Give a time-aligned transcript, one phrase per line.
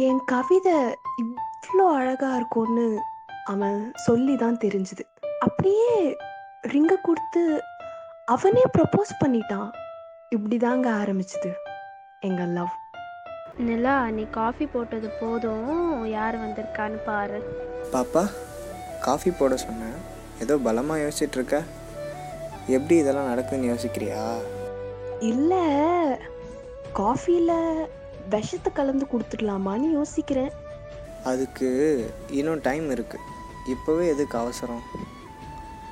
[0.00, 0.76] என் கவிதை
[1.22, 2.84] இவ்வளோ அழகா இருக்கும்னு
[3.44, 5.04] அவன் சொல்லி தான் தெரிஞ்சுது.
[5.38, 6.16] அப்படியே
[6.72, 7.42] ரிங்கை கொடுத்து
[8.24, 9.70] அவனே ப்ரப்போஸ் பண்ணிட்டான்.
[10.28, 11.50] இப்படி தாங்க ஆரம்பிச்சுது
[12.20, 12.74] எங்கள் லவ்
[13.68, 16.04] நிலா நீ காஃபி போட்டது போதும்.
[16.08, 17.40] யார் வந்திருக்கான்னு பாரு.
[17.94, 18.24] பாப்பா
[19.00, 19.98] காஃபி போட சொன்னேன்
[20.40, 21.56] ஏதோ பலமாக யோசிச்சுட்டு இருக்க
[22.66, 24.22] எப்படி இதெல்லாம் நடக்குதுன்னு யோசிக்கிறியா?
[25.20, 25.64] இல்லை
[26.92, 27.58] காஃபியில்
[28.28, 30.52] விஷத்தை கலந்து கொடுத்துடலாமான்னு யோசிக்கிறேன்.
[31.24, 31.68] அதுக்கு
[32.30, 33.28] இன்னும் டைம் இருக்குது
[33.72, 34.82] இப்போவே எதுக்கு அவசரம்?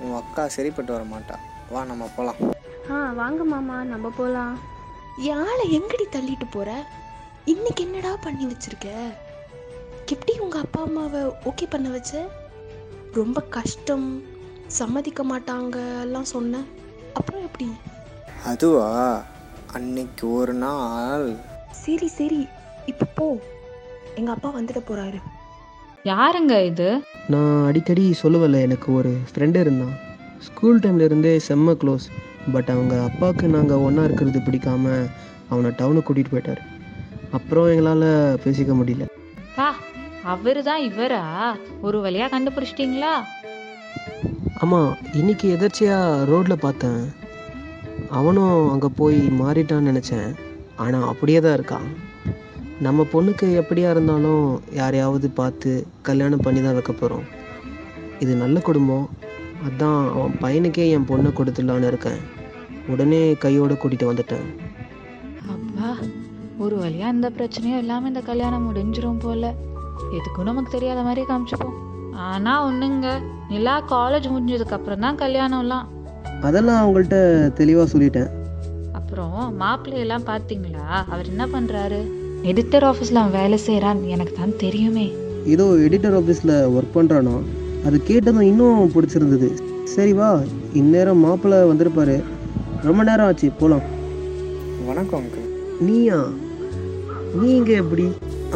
[0.00, 1.36] உன் அக்கா சரிப்பட்டு வர மாட்டா.
[1.70, 2.40] வா நம்ம போகலாம்
[2.90, 4.58] ஆ வாங்க மாமா நம்ம போகலாம்
[5.18, 6.84] யாழை எங்கடி தள்ளிட்டு போற?
[7.44, 8.88] இன்னைக்கு என்னடா பண்ணி வச்சிருக்க?
[10.06, 12.28] எப்படி உங்க அப்பா அம்மாவை ஓகே பண்ண வச்ச?
[13.12, 14.24] ரொம்ப கஷ்டம்
[14.66, 16.62] சம்மதிக்க மாட்டாங்க எல்லாம் சொன்ன.
[17.14, 17.68] அப்புறம் எப்படி?
[18.46, 19.24] அதுவா?
[19.72, 21.38] அன்னைக்கு ஒரு நாள்
[21.72, 22.46] சரி சரி
[22.86, 23.40] இப்போ போ.
[24.14, 25.18] எங்க அப்பா வந்துட போறாரு.
[26.04, 27.02] யாருங்க இது?
[27.28, 29.94] நான் அடிக்கடி சொல்லுவல எனக்கு ஒரு ஃப்ரெண்டு இருந்தான்.
[30.38, 32.06] ஸ்கூல் டைம்ல இருந்தே செம்ம க்ளோஸ்
[32.52, 35.08] பட் அவங்க அப்பாவுக்கு நாங்கள் ஒன்றா இருக்கிறது பிடிக்காம
[35.48, 36.62] அவனை டவுனுக்கு கூட்டிகிட்டு போயிட்டார்.
[37.30, 39.04] அப்புறம் எங்களால் பேசிக்க முடியல.
[39.56, 39.74] பா
[40.24, 41.22] அவரு தான் இவரா?
[41.80, 43.12] ஒரு வழியா கண்டுபிடிச்சிட்டீங்களா?
[44.54, 47.12] ஆமாம் இன்னைக்கு எதர்ச்சியாக ரோட்டில் பார்த்தேன்.
[48.08, 50.28] அவனும் அங்கே போய் மாறிட்டான்னு நினச்சேன்.
[50.84, 51.88] ஆனால் அப்படியே தான் இருக்கான்
[52.86, 54.44] நம்ம பொண்ணுக்கு எப்படியா இருந்தாலும்
[54.80, 55.72] யாரையாவது பார்த்து
[56.08, 57.26] கல்யாணம் பண்ணி தான் வைக்க போகிறோம்
[58.24, 59.06] இது நல்ல குடும்பம்.
[59.66, 62.20] அதான் அவன் பையனுக்கே என் பொண்ணை கொடுத்துடலான்னு இருக்கேன்.
[62.92, 64.46] உடனே கையோட கூட்டிகிட்டு வந்துட்டேன்.
[65.54, 65.90] அப்பா
[66.64, 69.54] ஒரு வழியா இந்த பிரச்சனையும் இல்லாம இந்த கல்யாணம் முடிஞ்சிரும் போல.
[70.18, 71.78] எதுக்கும் நமக்கு தெரியாத மாதிரி காமிச்சுப்போம்.
[72.28, 73.08] ஆனா ஒண்ணுங்க
[73.52, 75.86] நிலா காலேஜ் முடிஞ்சதுக்கு அப்புறம் தான் கல்யாணம்லாம்.
[76.48, 77.18] அதெல்லாம் அவங்கள்ட்ட
[77.60, 78.30] தெளிவாக சொல்லிட்டேன்.
[79.12, 80.84] அப்புறம் மாப்பிள்ளையெல்லாம் பார்த்தீங்களா?
[81.12, 81.98] அவர் என்ன பண்றாரு?
[82.50, 85.04] எடிட்டர் ஆஃபீஸில் அவன் வேலை செய்கிறான்னு எனக்கு தான் தெரியுமே.
[85.54, 87.34] ஏதோ எடிட்டர் ஆஃபீஸில் ஒர்க் பண்ணுறானோ
[87.88, 89.48] அது கேட்டதும் இன்னும் பிடிச்சிருந்தது.
[89.94, 90.30] சரி வா
[90.80, 92.16] இந்நேரம் மாப்பிள்ளை வந்திருப்பாரு.
[92.88, 93.84] ரொம்ப நேரம் ஆச்சு போகலாம்
[94.88, 95.50] வணக்கம் அங்கிள்
[95.88, 96.20] நீயா?
[97.40, 98.06] நீ இங்கே எப்படி?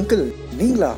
[0.00, 0.24] அங்கிள்
[0.60, 0.92] நீங்களா?